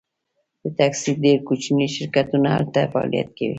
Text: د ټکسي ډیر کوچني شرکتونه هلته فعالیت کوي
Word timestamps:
د 0.61 0.63
ټکسي 0.77 1.11
ډیر 1.23 1.37
کوچني 1.47 1.87
شرکتونه 1.95 2.47
هلته 2.57 2.79
فعالیت 2.93 3.29
کوي 3.37 3.49